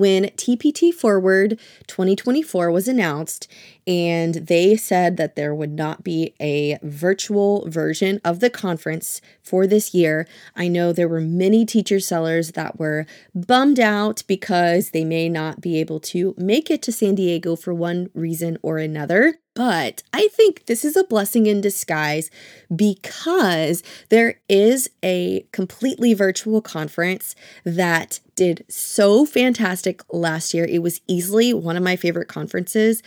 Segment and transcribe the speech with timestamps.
[0.00, 3.46] when TPT Forward 2024 was announced,
[3.86, 9.66] and they said that there would not be a virtual version of the conference for
[9.66, 10.26] this year.
[10.56, 15.60] I know there were many teacher sellers that were bummed out because they may not
[15.60, 19.38] be able to make it to San Diego for one reason or another.
[19.54, 22.30] But I think this is a blessing in disguise
[22.74, 30.64] because there is a completely virtual conference that did so fantastic last year.
[30.64, 33.02] It was easily one of my favorite conferences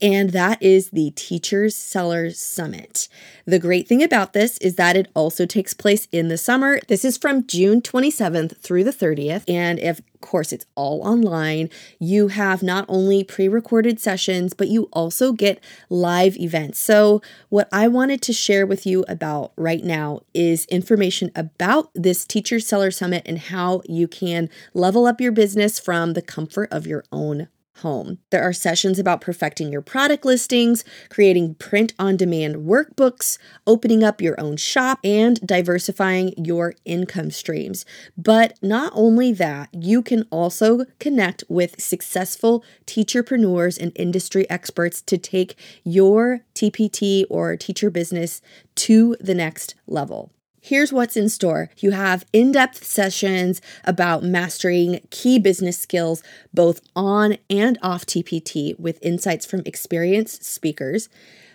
[0.00, 3.08] and that is the Teachers Sellers Summit.
[3.46, 6.80] The great thing about this is that it also takes place in the summer.
[6.88, 12.28] This is from June 27th through the 30th, and if course it's all online, you
[12.28, 16.78] have not only pre-recorded sessions, but you also get live events.
[16.78, 22.24] So, what I wanted to share with you about right now is information about this
[22.24, 26.86] Teacher Seller Summit and how you can level up your business from the comfort of
[26.86, 27.48] your own
[27.78, 28.18] home.
[28.30, 34.20] There are sessions about perfecting your product listings, creating print on demand workbooks, opening up
[34.20, 37.84] your own shop, and diversifying your income streams.
[38.16, 45.18] But not only that, you can also connect with successful teacherpreneurs and industry experts to
[45.18, 48.40] take your TPT or teacher business
[48.76, 50.32] to the next level.
[50.60, 51.70] Here's what's in store.
[51.78, 58.78] You have in depth sessions about mastering key business skills, both on and off TPT,
[58.78, 61.08] with insights from experienced speakers.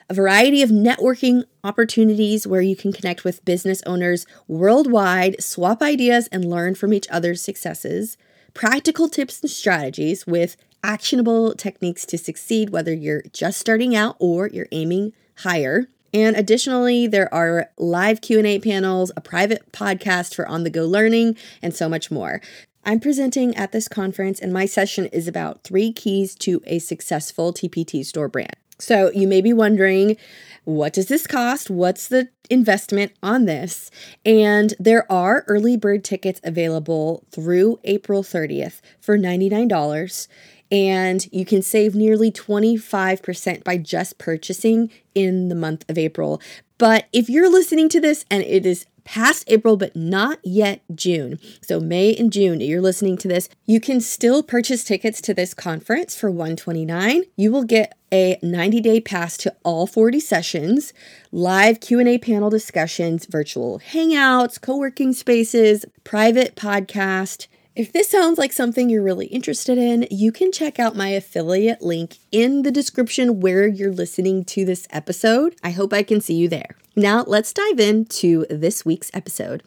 [0.09, 6.27] A variety of networking opportunities where you can connect with business owners worldwide, swap ideas,
[6.31, 8.17] and learn from each other's successes.
[8.53, 14.47] Practical tips and strategies with actionable techniques to succeed, whether you're just starting out or
[14.47, 15.87] you're aiming higher.
[16.13, 21.89] And additionally, there are live Q&A panels, a private podcast for on-the-go learning, and so
[21.89, 22.39] much more.
[22.85, 27.53] I'm presenting at this conference and my session is about 3 keys to a successful
[27.53, 28.55] TPT store brand.
[28.77, 30.17] So, you may be wondering,
[30.65, 31.69] what does this cost?
[31.69, 33.89] What's the investment on this?
[34.25, 40.27] And there are early bird tickets available through April 30th for $99
[40.73, 46.41] and you can save nearly 25% by just purchasing in the month of April.
[46.79, 51.37] But if you're listening to this and it is past April but not yet June,
[51.61, 55.53] so May and June, you're listening to this, you can still purchase tickets to this
[55.53, 57.25] conference for 129.
[57.35, 60.91] You will get a 90-day pass to all 40 sessions,
[61.31, 67.45] live Q&A panel discussions, virtual hangouts, co-working spaces, private podcast,
[67.75, 71.81] if this sounds like something you're really interested in, you can check out my affiliate
[71.81, 75.55] link in the description where you're listening to this episode.
[75.63, 76.75] I hope I can see you there.
[76.95, 79.63] Now, let's dive into this week's episode.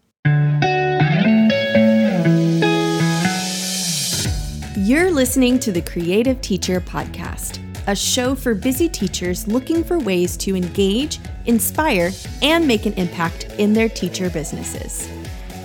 [4.76, 10.36] You're listening to the Creative Teacher Podcast, a show for busy teachers looking for ways
[10.36, 15.08] to engage, inspire, and make an impact in their teacher businesses.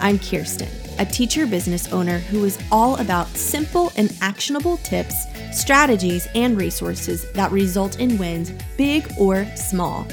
[0.02, 0.68] I'm Kirsten
[1.00, 5.16] a teacher business owner who is all about simple and actionable tips,
[5.52, 10.06] strategies, and resources that result in wins, big or small.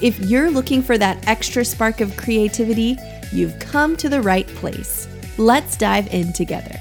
[0.00, 2.96] If you're looking for that extra spark of creativity,
[3.32, 5.08] you've come to the right place.
[5.36, 6.78] Let's dive in together.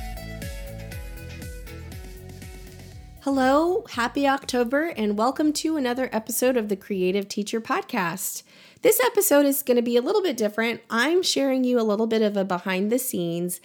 [3.21, 8.43] Hello, happy October, and welcome to another episode of the Creative Teacher Podcast.
[8.83, 10.81] This episode is going to be a little bit different.
[10.89, 13.61] I'm sharing you a little bit of a behind the scenes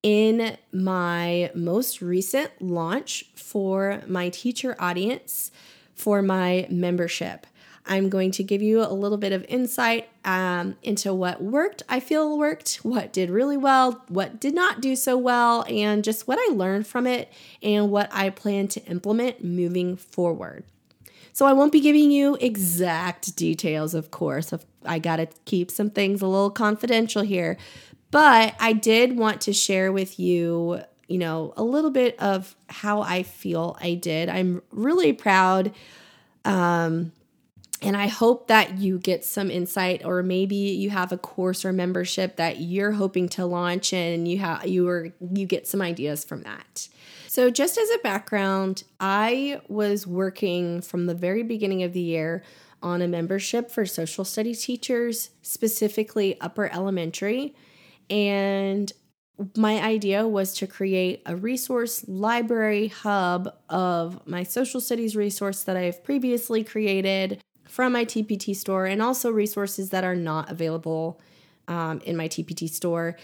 [0.00, 5.50] in my most recent launch for my teacher audience
[5.96, 7.48] for my membership.
[7.84, 11.98] I'm going to give you a little bit of insight um, into what worked, I
[11.98, 16.38] feel worked, what did really well, what did not do so well, and just what
[16.38, 20.62] I learned from it and what I plan to implement moving forward.
[21.32, 24.52] So I won't be giving you exact details, of course.
[24.84, 27.56] I got to keep some things a little confidential here.
[28.10, 33.02] But I did want to share with you, you know, a little bit of how
[33.02, 34.28] I feel I did.
[34.28, 35.72] I'm really proud.
[36.44, 37.12] Um,
[37.82, 41.72] and I hope that you get some insight, or maybe you have a course or
[41.72, 46.24] membership that you're hoping to launch, and you have you are you get some ideas
[46.24, 46.88] from that.
[47.30, 52.42] So, just as a background, I was working from the very beginning of the year
[52.82, 57.54] on a membership for social studies teachers, specifically upper elementary.
[58.10, 58.92] And
[59.56, 65.76] my idea was to create a resource library hub of my social studies resource that
[65.76, 71.20] I've previously created from my TPT store and also resources that are not available
[71.68, 73.16] um, in my TPT store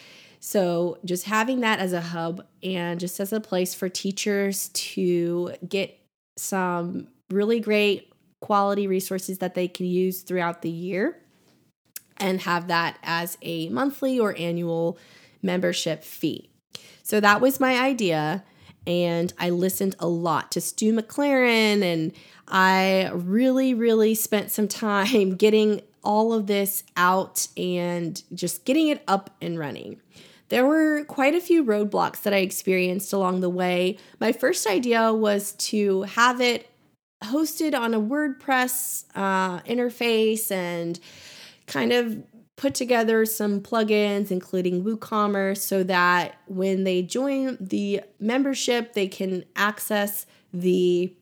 [0.46, 5.54] So, just having that as a hub and just as a place for teachers to
[5.68, 5.98] get
[6.36, 11.18] some really great quality resources that they can use throughout the year
[12.18, 14.98] and have that as a monthly or annual
[15.42, 16.48] membership fee.
[17.02, 18.44] So, that was my idea.
[18.86, 22.12] And I listened a lot to Stu McLaren, and
[22.46, 29.02] I really, really spent some time getting all of this out and just getting it
[29.08, 30.00] up and running.
[30.48, 33.98] There were quite a few roadblocks that I experienced along the way.
[34.20, 36.70] My first idea was to have it
[37.24, 41.00] hosted on a WordPress uh, interface and
[41.66, 42.22] kind of
[42.56, 49.44] put together some plugins, including WooCommerce, so that when they join the membership, they can
[49.56, 51.12] access the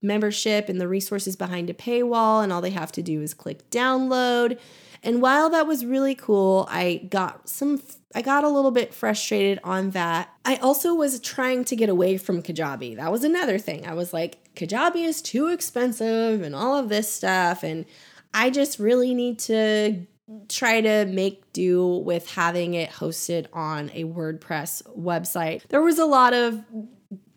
[0.00, 3.68] membership and the resources behind a paywall, and all they have to do is click
[3.70, 4.58] download.
[5.02, 7.80] And while that was really cool, I got some
[8.14, 10.30] I got a little bit frustrated on that.
[10.44, 12.96] I also was trying to get away from Kajabi.
[12.96, 13.86] That was another thing.
[13.86, 17.62] I was like, Kajabi is too expensive and all of this stuff.
[17.62, 17.84] And
[18.32, 20.06] I just really need to
[20.48, 25.66] try to make do with having it hosted on a WordPress website.
[25.68, 26.64] There was a lot of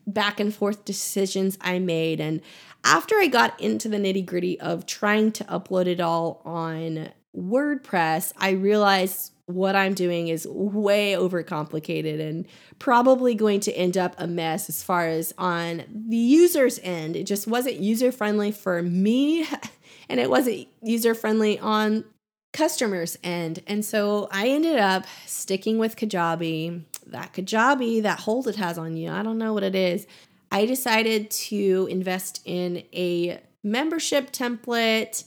[0.08, 2.19] back and forth decisions I made.
[2.19, 2.42] And
[2.84, 8.33] after I got into the nitty gritty of trying to upload it all on WordPress,
[8.38, 12.48] I realized what I'm doing is way overcomplicated and
[12.80, 17.16] probably going to end up a mess as far as on the user's end.
[17.16, 19.45] It just wasn't user friendly for me
[20.10, 22.06] and it wasn't user friendly on
[22.54, 23.62] customers' end.
[23.68, 26.84] And so I ended up sticking with Kajabi.
[27.07, 30.06] That Kajabi, that hold it has on you, I don't know what it is.
[30.51, 35.24] I decided to invest in a membership template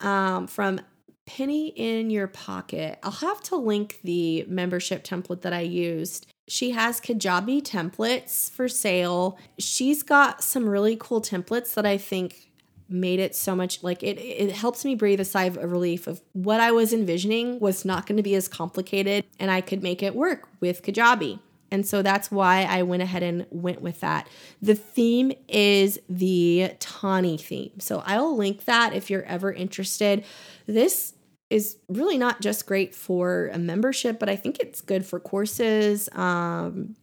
[0.00, 0.80] um, from
[1.26, 2.98] Penny in Your Pocket.
[3.02, 6.26] I'll have to link the membership template that I used.
[6.48, 9.38] She has Kajabi templates for sale.
[9.58, 12.50] She's got some really cool templates that I think
[12.88, 16.20] made it so much like it it helps me breathe a sigh of relief of
[16.34, 20.02] what I was envisioning was not going to be as complicated and I could make
[20.02, 21.38] it work with Kajabi.
[21.72, 24.28] And so that's why I went ahead and went with that.
[24.60, 27.80] The theme is the Tahnee theme.
[27.80, 30.24] So I'll link that if you're ever interested.
[30.66, 31.14] This
[31.48, 36.10] is really not just great for a membership, but I think it's good for courses.
[36.12, 36.94] Um,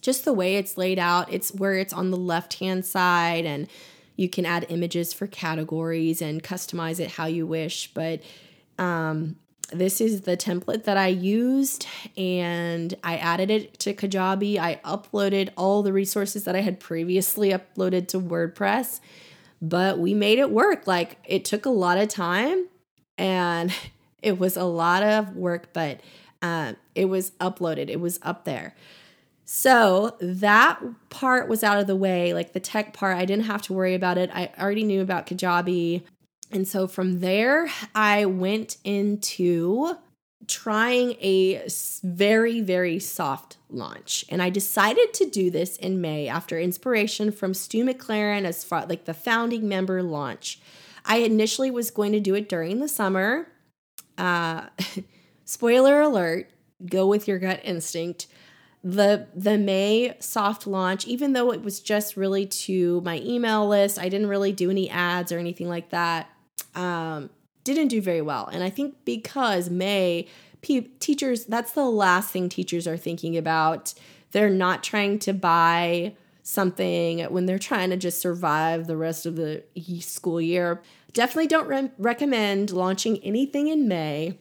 [0.00, 3.68] just the way it's laid out, it's where it's on the left hand side and
[4.16, 7.94] you can add images for categories and customize it how you wish.
[7.94, 8.22] But
[8.76, 9.36] um,
[9.72, 11.86] this is the template that I used
[12.16, 14.58] and I added it to Kajabi.
[14.58, 19.00] I uploaded all the resources that I had previously uploaded to WordPress,
[19.60, 20.86] but we made it work.
[20.86, 22.66] Like it took a lot of time
[23.18, 23.72] and
[24.22, 26.00] it was a lot of work, but
[26.42, 28.74] uh, it was uploaded, it was up there.
[29.44, 33.62] So that part was out of the way, like the tech part, I didn't have
[33.62, 34.30] to worry about it.
[34.32, 36.02] I already knew about Kajabi.
[36.50, 39.96] And so from there, I went into
[40.46, 41.64] trying a
[42.02, 44.24] very, very soft launch.
[44.28, 48.84] And I decided to do this in May after inspiration from Stu McLaren as far
[48.86, 50.60] like the founding member launch.
[51.04, 53.46] I initially was going to do it during the summer.
[54.18, 54.66] Uh,
[55.44, 56.50] spoiler alert,
[56.84, 58.26] go with your gut instinct.
[58.82, 63.98] The the May soft launch, even though it was just really to my email list,
[63.98, 66.30] I didn't really do any ads or anything like that
[66.74, 67.30] um,
[67.64, 68.46] didn't do very well.
[68.46, 70.26] And I think because May,
[70.62, 73.94] pe- teachers, that's the last thing teachers are thinking about.
[74.32, 79.36] They're not trying to buy something when they're trying to just survive the rest of
[79.36, 79.62] the
[80.00, 80.80] school year.
[81.12, 84.38] Definitely don't re- recommend launching anything in May.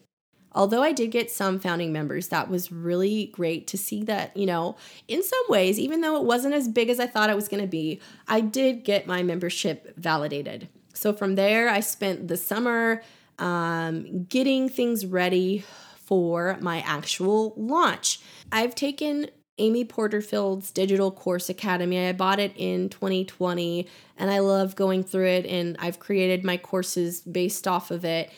[0.54, 4.48] Although I did get some founding members, that was really great to see that, you
[4.48, 7.48] know, in some ways, even though it wasn't as big as I thought it was
[7.48, 10.68] going to be, I did get my membership validated.
[11.00, 13.02] So from there, I spent the summer
[13.38, 15.64] um, getting things ready
[15.96, 18.20] for my actual launch.
[18.52, 19.28] I've taken
[19.60, 22.06] Amy Porterfield's Digital Course Academy.
[22.06, 23.88] I bought it in 2020
[24.18, 28.30] and I love going through it, and I've created my courses based off of it.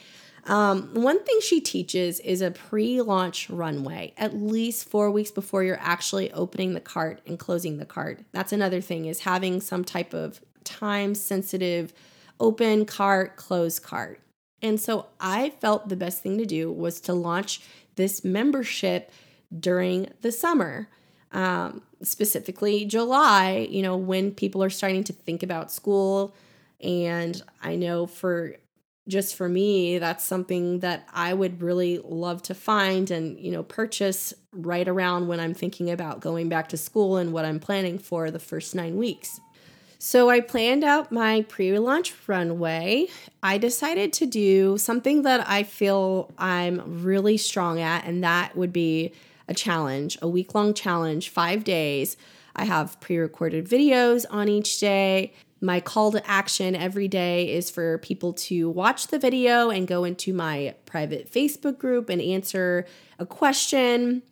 [0.46, 5.63] Um, one thing she teaches is a pre launch runway, at least four weeks before
[5.63, 8.20] you're actually opening the cart and closing the cart.
[8.32, 11.94] That's another thing, is having some type of time sensitive
[12.41, 14.19] open cart, close cart.
[14.62, 17.62] And so I felt the best thing to do was to launch
[17.95, 19.12] this membership
[19.57, 20.89] during the summer,
[21.31, 26.36] um, specifically July, you know, when people are starting to think about school.
[26.81, 28.55] And I know for
[29.07, 33.63] just for me, that's something that I would really love to find and, you know,
[33.63, 37.98] purchase right around when I'm thinking about going back to school and what I'm planning
[37.98, 39.39] for the first nine weeks.
[40.03, 43.05] So I planned out my pre launch runway.
[43.43, 48.74] I decided to do something that I feel I'm really strong at, and that would
[48.74, 49.13] be
[49.48, 52.17] a challenge, a week long challenge, five days.
[52.55, 55.34] I have pre recorded videos on each day.
[55.62, 60.03] My call to action every day is for people to watch the video and go
[60.03, 62.88] into my private Facebook group and answer
[63.20, 64.24] a question.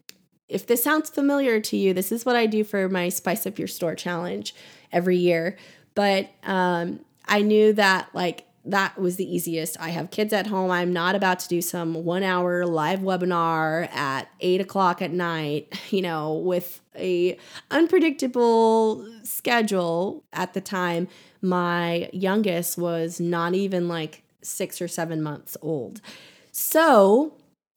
[0.47, 3.59] If this sounds familiar to you, this is what I do for my Spice Up
[3.59, 4.55] Your Store challenge
[4.91, 5.57] every year.
[5.95, 9.79] But um, I knew that, like, that was the easiest.
[9.79, 10.69] I have kids at home.
[10.69, 15.73] I'm not about to do some one hour live webinar at eight o'clock at night,
[15.89, 17.37] you know, with a
[17.71, 21.07] unpredictable schedule at the time.
[21.41, 26.01] My youngest was not even like six or seven months old.
[26.51, 27.33] So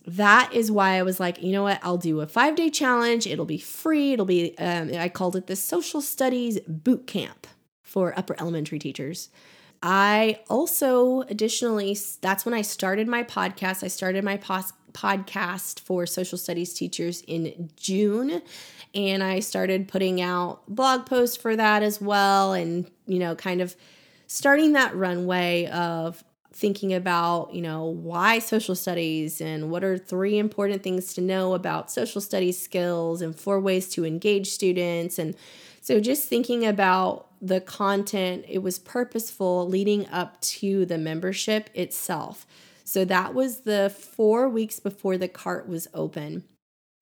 [0.06, 1.78] that is why I was like, you know what?
[1.82, 3.26] I'll do a five day challenge.
[3.26, 4.12] It'll be free.
[4.12, 7.46] It'll be, um, I called it the social studies boot camp
[7.82, 9.28] for upper elementary teachers.
[9.82, 13.82] I also additionally, that's when I started my podcast.
[13.82, 18.42] I started my pos- podcast for social studies teachers in June.
[18.94, 22.52] And I started putting out blog posts for that as well.
[22.52, 23.74] And, you know, kind of
[24.26, 30.38] starting that runway of thinking about, you know, why social studies and what are three
[30.38, 35.18] important things to know about social studies skills and four ways to engage students.
[35.18, 35.34] And
[35.80, 42.46] so just thinking about the content, it was purposeful leading up to the membership itself.
[42.84, 46.44] So that was the four weeks before the cart was open.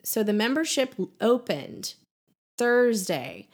[0.03, 1.95] So the membership opened
[2.57, 3.49] Thursday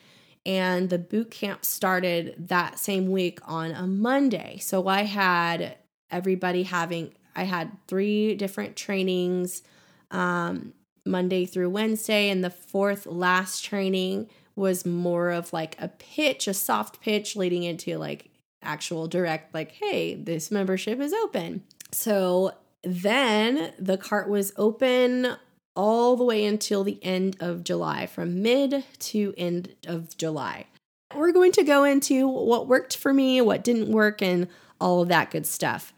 [0.44, 4.58] and the boot camp started that same week on a Monday.
[4.58, 5.76] So I had
[6.10, 9.62] everybody having, I had three different trainings
[10.10, 10.72] um,
[11.04, 16.54] Monday through Wednesday, and the fourth last training was more of like a pitch, a
[16.54, 18.30] soft pitch leading into like
[18.62, 21.62] actual direct, like, hey, this membership is open.
[21.92, 25.36] So then the cart was open
[25.74, 30.66] all the way until the end of July, from mid to end of July.
[31.14, 34.48] We're going to go into what worked for me, what didn't work, and
[34.80, 35.92] all of that good stuff.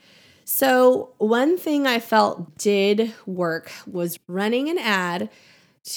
[0.51, 5.29] So, one thing I felt did work was running an ad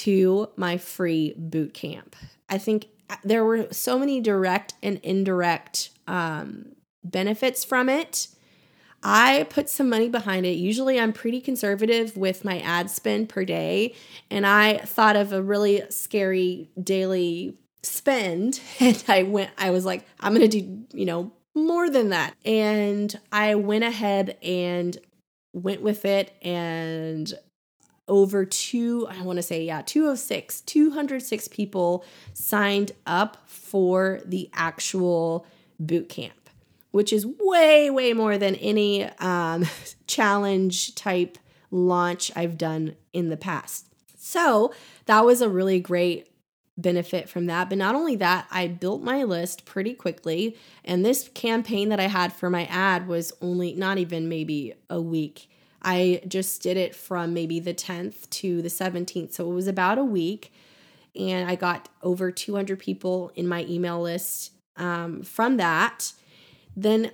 [0.02, 2.14] to my free boot camp.
[2.50, 8.28] I think uh, there were so many direct and indirect um, benefits from it.
[9.02, 10.58] I put some money behind it.
[10.58, 13.94] Usually, I'm pretty conservative with my ad spend per day,
[14.30, 19.50] and I thought of a really scary daily spend, and I went.
[19.56, 24.38] I was like, I'm gonna do, you know, more than that, and I went ahead
[24.42, 24.96] and
[25.52, 27.32] went with it and
[28.08, 35.46] over two, I want to say, yeah, 206, 206 people signed up for the actual
[35.78, 36.50] boot camp,
[36.90, 39.64] which is way, way more than any um,
[40.06, 41.38] challenge type
[41.70, 43.86] launch I've done in the past.
[44.18, 44.72] So
[45.06, 46.28] that was a really great
[46.82, 47.68] benefit from that.
[47.68, 50.56] But not only that, I built my list pretty quickly.
[50.84, 55.00] And this campaign that I had for my ad was only not even maybe a
[55.00, 55.48] week
[55.82, 59.32] I just did it from maybe the 10th to the 17th.
[59.32, 60.52] So it was about a week.
[61.18, 66.12] And I got over 200 people in my email list um, from that.
[66.76, 67.10] Then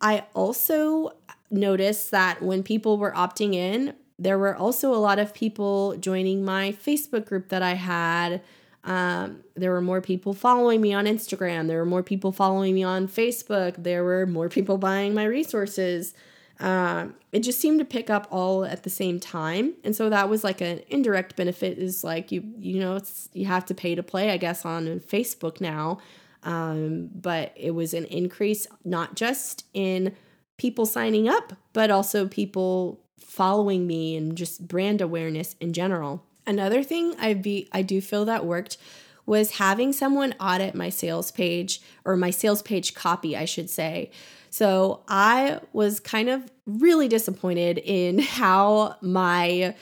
[0.00, 1.12] I also
[1.50, 6.44] noticed that when people were opting in, there were also a lot of people joining
[6.44, 8.40] my Facebook group that I had.
[8.84, 11.68] Um, there were more people following me on Instagram.
[11.68, 13.74] There were more people following me on Facebook.
[13.78, 16.14] There were more people buying my resources.
[16.58, 20.28] Um, it just seemed to pick up all at the same time and so that
[20.28, 23.94] was like an indirect benefit is like you you know it's you have to pay
[23.96, 25.98] to play i guess on facebook now
[26.44, 30.14] um, but it was an increase not just in
[30.56, 36.82] people signing up but also people following me and just brand awareness in general another
[36.82, 38.76] thing i be i do feel that worked
[39.24, 44.10] was having someone audit my sales page or my sales page copy i should say
[44.52, 49.74] so I was kind of really disappointed in how my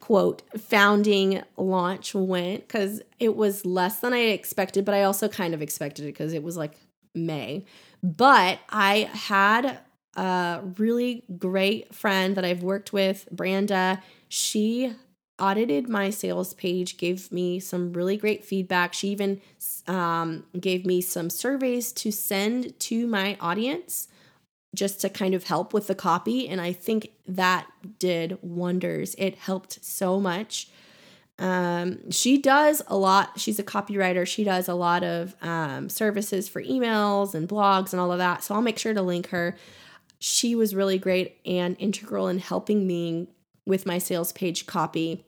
[0.00, 5.54] quote founding launch went because it was less than I expected, but I also kind
[5.54, 6.72] of expected it because it was like
[7.14, 7.64] May.
[8.02, 9.78] But I had
[10.16, 14.02] a really great friend that I've worked with, Branda.
[14.28, 14.92] She
[15.38, 18.94] audited my sales page, gave me some really great feedback.
[18.94, 19.40] She even
[19.86, 24.08] um, gave me some surveys to send to my audience
[24.74, 26.48] just to kind of help with the copy.
[26.48, 27.66] And I think that
[27.98, 29.14] did wonders.
[29.18, 30.68] It helped so much.
[31.38, 33.38] Um, she does a lot.
[33.38, 34.26] She's a copywriter.
[34.26, 38.42] She does a lot of um, services for emails and blogs and all of that.
[38.42, 39.56] So I'll make sure to link her.
[40.18, 43.28] She was really great and integral in helping me
[43.66, 45.24] with my sales page copy.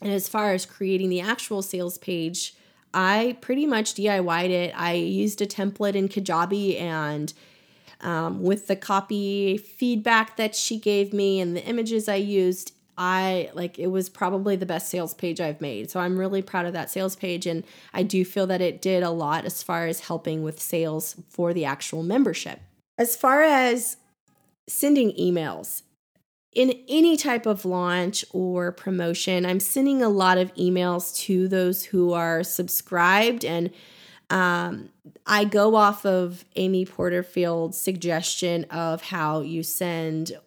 [0.00, 2.54] And as far as creating the actual sales page,
[2.92, 4.72] I pretty much DIY'd it.
[4.76, 7.32] I used a template in Kajabi and
[8.00, 13.50] um, with the copy feedback that she gave me and the images I used, I
[13.54, 15.90] like it was probably the best sales page I've made.
[15.90, 17.46] So I'm really proud of that sales page.
[17.46, 21.16] And I do feel that it did a lot as far as helping with sales
[21.28, 22.60] for the actual membership.
[22.98, 23.96] As far as
[24.68, 25.82] sending emails,
[26.54, 31.84] in any type of launch or promotion, I'm sending a lot of emails to those
[31.84, 33.44] who are subscribed.
[33.44, 33.70] And
[34.30, 34.90] um,
[35.26, 40.38] I go off of Amy Porterfield's suggestion of how you send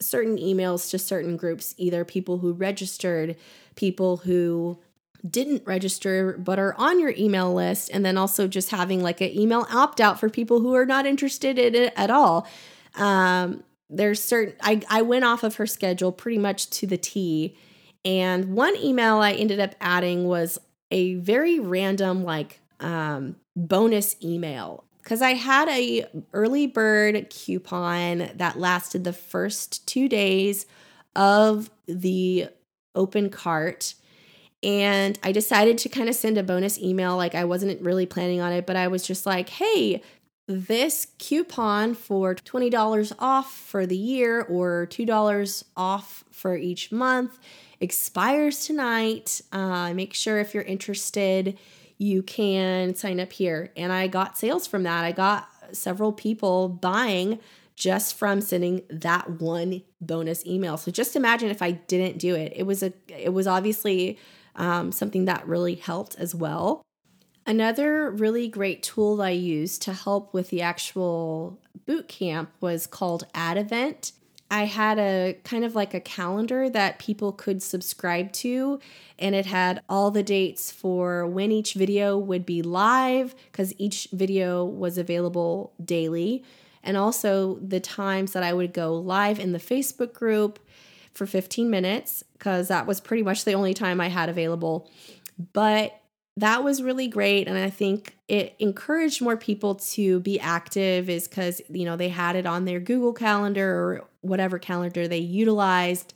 [0.00, 3.36] certain emails to certain groups, either people who registered,
[3.76, 4.78] people who
[5.28, 9.30] didn't register but are on your email list, and then also just having like an
[9.30, 12.46] email opt out for people who are not interested in it at all.
[12.96, 13.62] Um,
[13.96, 17.56] there's certain I, I went off of her schedule pretty much to the T.
[18.04, 20.58] And one email I ended up adding was
[20.90, 28.58] a very random like um, bonus email because I had a early bird coupon that
[28.58, 30.66] lasted the first two days
[31.14, 32.48] of the
[32.94, 33.94] open cart.
[34.62, 37.16] And I decided to kind of send a bonus email.
[37.16, 40.02] Like I wasn't really planning on it, but I was just like, hey,
[40.46, 47.38] this coupon for $20 off for the year or $2 off for each month
[47.80, 49.40] expires tonight.
[49.52, 51.58] Uh, make sure if you're interested,
[51.98, 53.72] you can sign up here.
[53.76, 55.04] And I got sales from that.
[55.04, 57.38] I got several people buying
[57.76, 60.76] just from sending that one bonus email.
[60.76, 62.52] So just imagine if I didn't do it.
[62.54, 64.18] It was a it was obviously
[64.56, 66.83] um, something that really helped as well.
[67.46, 73.26] Another really great tool I used to help with the actual boot camp was called
[73.34, 74.12] AddEvent.
[74.50, 78.78] I had a kind of like a calendar that people could subscribe to,
[79.18, 84.08] and it had all the dates for when each video would be live because each
[84.12, 86.44] video was available daily,
[86.82, 90.58] and also the times that I would go live in the Facebook group
[91.12, 94.88] for 15 minutes because that was pretty much the only time I had available.
[95.52, 96.00] But
[96.36, 101.28] that was really great and i think it encouraged more people to be active is
[101.28, 106.14] because you know they had it on their google calendar or whatever calendar they utilized.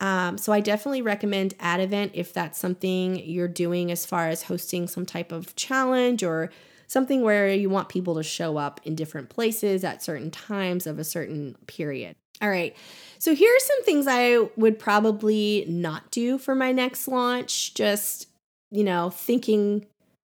[0.00, 4.88] Um, so i definitely recommend AddEvent if that's something you're doing as far as hosting
[4.88, 6.50] some type of challenge or
[6.88, 10.98] something where you want people to show up in different places at certain times of
[10.98, 12.16] a certain period.
[12.42, 12.76] All right
[13.18, 18.26] so here are some things i would probably not do for my next launch just
[18.74, 19.86] you know, thinking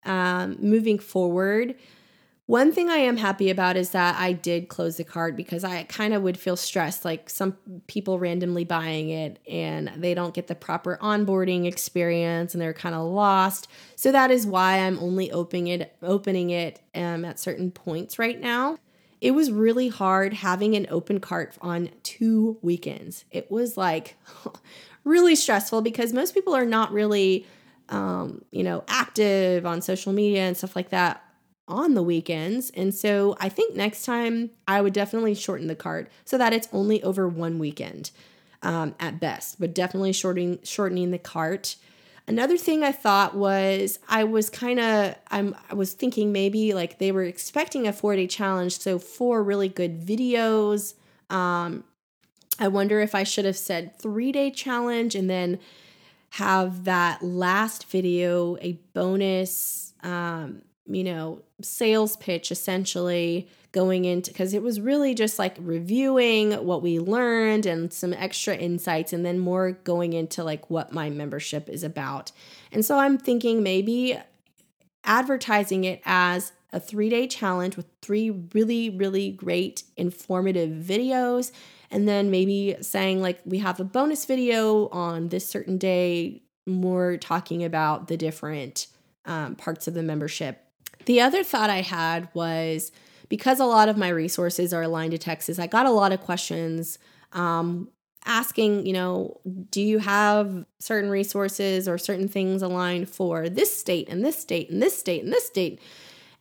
[0.05, 1.75] um, moving forward.
[2.45, 5.83] One thing I am happy about is that I did close the card because I
[5.83, 10.47] kind of would feel stressed, like some people randomly buying it and they don't get
[10.47, 13.67] the proper onboarding experience and they're kind of lost.
[13.97, 18.39] So that is why I'm only opening it, opening it um, at certain points right
[18.39, 18.77] now.
[19.19, 23.25] It was really hard having an open cart on two weekends.
[23.31, 24.15] It was like
[25.03, 27.45] really stressful because most people are not really
[27.89, 31.23] um, you know, active on social media and stuff like that
[31.67, 32.69] on the weekends.
[32.71, 36.67] And so I think next time I would definitely shorten the card so that it's
[36.71, 38.11] only over one weekend
[38.63, 41.75] um, at best, but definitely shortening shortening the cart.
[42.27, 46.99] Another thing I thought was I was kind of I'm I was thinking maybe like
[46.99, 50.93] they were expecting a four day challenge, so four really good videos.
[51.29, 51.83] Um,
[52.59, 55.59] I wonder if I should have said three day challenge and then
[56.37, 64.53] have that last video a bonus um, you know sales pitch essentially going into because
[64.53, 69.39] it was really just like reviewing what we learned and some extra insights and then
[69.39, 72.31] more going into like what my membership is about.
[72.71, 74.15] And so i'm thinking maybe
[75.03, 81.51] advertising it as a three day challenge with three really really great informative videos
[81.91, 87.17] and then maybe saying like we have a bonus video on this certain day more
[87.17, 88.87] talking about the different
[89.25, 90.63] um, parts of the membership.
[91.05, 92.91] The other thought i had was
[93.29, 96.21] because a lot of my resources are aligned to texas i got a lot of
[96.21, 96.97] questions
[97.33, 97.89] um,
[98.27, 99.39] asking you know
[99.71, 104.69] do you have certain resources or certain things aligned for this state and this state
[104.69, 105.79] and this state and this state?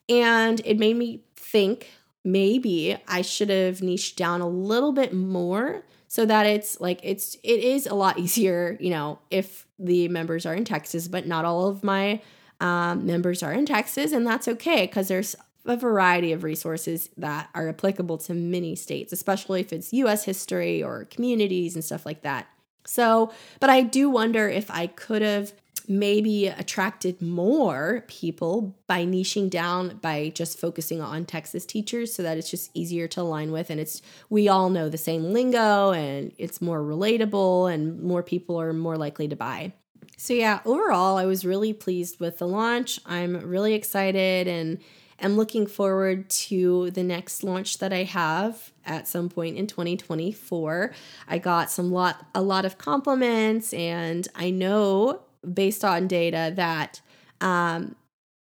[0.09, 1.91] And it made me think
[2.27, 7.37] maybe I should have niched down a little bit more so that it's like it's
[7.43, 11.45] it is a lot easier, you know, if the members are in Texas, but not
[11.45, 12.21] all of my
[12.61, 17.49] um, members are in Texas, and that's okay because there's a variety of resources that
[17.55, 22.23] are applicable to many states, especially if it's US history or communities and stuff like
[22.23, 22.47] that.
[22.87, 25.53] So, but I do wonder if I could have
[25.89, 32.37] maybe attracted more people by niching down by just focusing on Texas teachers so that
[32.37, 36.33] it's just easier to align with and it's we all know the same lingo and
[36.39, 39.73] it's more relatable and more people are more likely to buy.
[40.17, 42.99] So yeah, overall I was really pleased with the launch.
[43.05, 44.79] I'm really excited and
[45.21, 50.93] am looking forward to the next launch that I have at some point in 2024.
[51.29, 57.01] I got some lot a lot of compliments and I know based on data that
[57.41, 57.95] um,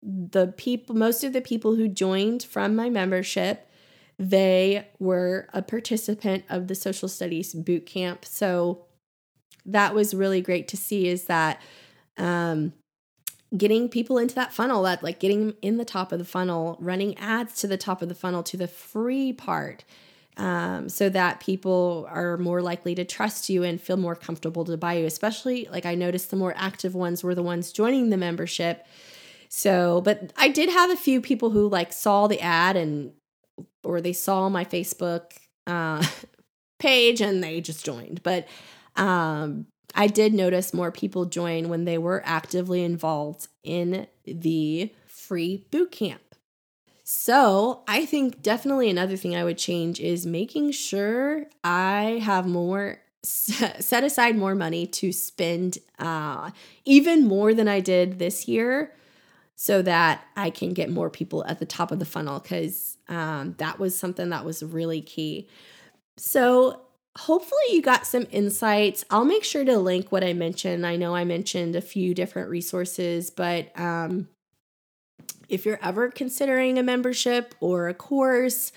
[0.03, 3.69] the people most of the people who joined from my membership
[4.19, 8.25] they were a participant of the social studies boot camp.
[8.25, 8.85] So
[9.67, 11.61] that was really great to see is that
[12.17, 12.73] um,
[13.57, 17.17] getting people into that funnel that like getting in the top of the funnel running
[17.19, 19.85] ads to the top of the funnel to the free part
[20.37, 24.77] um, so that people are more likely to trust you and feel more comfortable to
[24.77, 28.17] buy you especially like i noticed the more active ones were the ones joining the
[28.17, 28.87] membership
[29.49, 33.13] so but i did have a few people who like saw the ad and
[33.83, 35.33] or they saw my facebook
[35.67, 36.05] uh,
[36.79, 38.47] page and they just joined but
[38.97, 45.67] um I did notice more people join when they were actively involved in the free
[45.71, 46.34] boot camp.
[47.07, 52.99] So, I think definitely another thing I would change is making sure I have more
[53.23, 56.51] set aside more money to spend uh,
[56.87, 58.91] even more than I did this year
[59.55, 63.55] so that I can get more people at the top of the funnel because um,
[63.59, 65.47] that was something that was really key.
[66.17, 66.81] So,
[67.17, 69.05] hopefully you got some insights.
[69.11, 70.87] I'll make sure to link what I mentioned.
[70.87, 74.29] I know I mentioned a few different resources, but um,
[75.49, 78.73] if you're ever considering a membership or a course,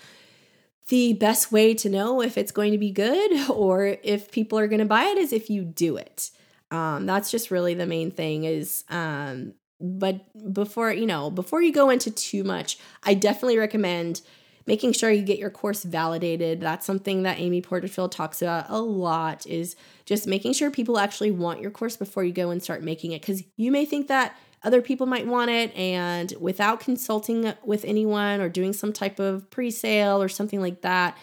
[0.89, 4.67] the best way to know if it's going to be good or if people are
[4.67, 6.32] going to buy it is if you do it.
[6.71, 10.21] Um, that's just really the main thing is um, but
[10.53, 14.21] before you know before you go into too much i definitely recommend
[14.67, 16.60] making sure you get your course validated.
[16.60, 21.32] That's something that Amy Porterfield talks about a lot is just making sure people actually
[21.32, 24.38] want your course before you go and start making it cuz you may think that
[24.67, 29.49] other people might want it and without consulting with anyone or doing some type of
[29.49, 31.17] pre-sale or something like that,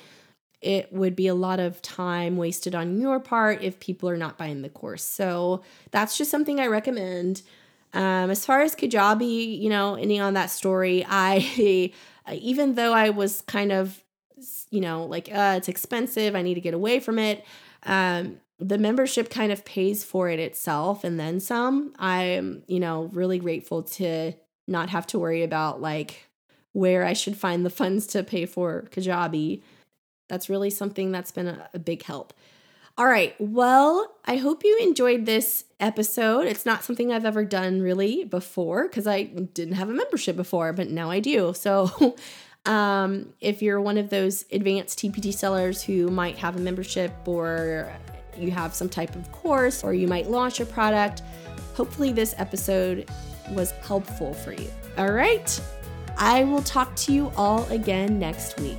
[0.62, 4.38] it would be a lot of time wasted on your part if people are not
[4.38, 5.04] buying the course.
[5.04, 7.42] So that's just something I recommend.
[7.92, 11.92] Um, as far as Kajabi, you know, ending on that story, I
[12.32, 14.02] even though I was kind of,
[14.70, 17.44] you know, like, uh, it's expensive, I need to get away from it.
[17.82, 21.92] Um, the membership kind of pays for it itself and then some.
[21.98, 24.32] I'm, you know, really grateful to
[24.66, 26.28] not have to worry about like
[26.72, 29.62] where I should find the funds to pay for Kajabi.
[30.28, 32.32] That's really something that's been a, a big help.
[32.96, 33.34] All right.
[33.40, 36.46] Well, I hope you enjoyed this episode.
[36.46, 40.72] It's not something I've ever done really before because I didn't have a membership before,
[40.72, 41.54] but now I do.
[41.54, 42.14] So,
[42.66, 47.92] um, if you're one of those advanced TPT sellers who might have a membership or
[48.38, 51.22] you have some type of course or you might launch a product,
[51.74, 53.08] hopefully this episode
[53.50, 54.70] was helpful for you.
[54.96, 55.60] All right.
[56.16, 58.78] I will talk to you all again next week.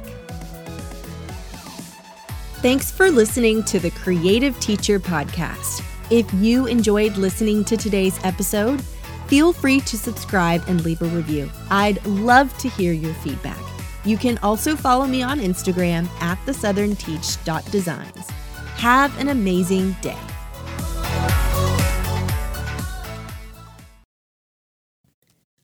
[2.62, 5.84] Thanks for listening to the Creative Teacher Podcast.
[6.10, 8.82] If you enjoyed listening to today's episode,
[9.28, 11.50] feel free to subscribe and leave a review.
[11.70, 13.60] I'd love to hear your feedback.
[14.04, 18.32] You can also follow me on Instagram at thesouthernteach.designs.
[18.78, 20.18] Have an amazing day.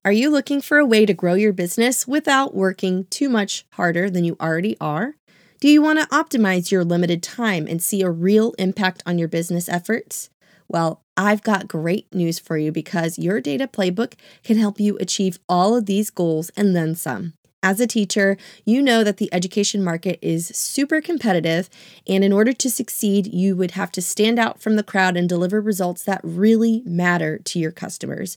[0.04, 4.10] Are you looking for a way to grow your business without working too much harder
[4.10, 5.16] than you already are?
[5.60, 9.28] Do you want to optimize your limited time and see a real impact on your
[9.28, 10.32] business efforts?
[10.68, 15.38] Well, I've got great news for you because your data playbook can help you achieve
[15.48, 17.34] all of these goals and then some.
[17.64, 21.70] As a teacher, you know that the education market is super competitive,
[22.08, 25.30] and in order to succeed, you would have to stand out from the crowd and
[25.30, 28.36] deliver results that really matter to your customers.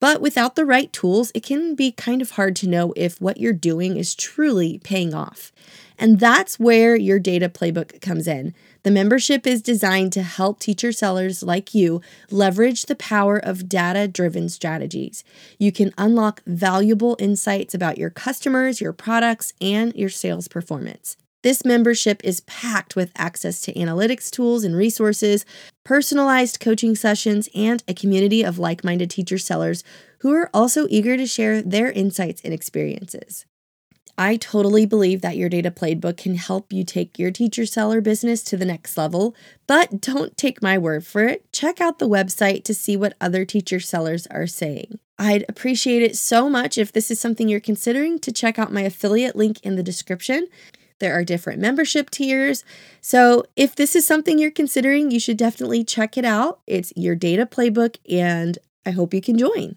[0.00, 3.38] But without the right tools, it can be kind of hard to know if what
[3.38, 5.52] you're doing is truly paying off.
[5.96, 8.54] And that's where your data playbook comes in.
[8.84, 14.06] The membership is designed to help teacher sellers like you leverage the power of data
[14.06, 15.24] driven strategies.
[15.58, 21.16] You can unlock valuable insights about your customers, your products, and your sales performance.
[21.42, 25.46] This membership is packed with access to analytics tools and resources,
[25.82, 29.82] personalized coaching sessions, and a community of like minded teacher sellers
[30.18, 33.46] who are also eager to share their insights and experiences.
[34.16, 38.42] I totally believe that your data playbook can help you take your teacher seller business
[38.44, 39.34] to the next level,
[39.66, 41.52] but don't take my word for it.
[41.52, 44.98] Check out the website to see what other teacher sellers are saying.
[45.18, 48.82] I'd appreciate it so much if this is something you're considering to check out my
[48.82, 50.46] affiliate link in the description.
[51.00, 52.64] There are different membership tiers.
[53.00, 56.60] So, if this is something you're considering, you should definitely check it out.
[56.66, 59.76] It's your data playbook, and I hope you can join.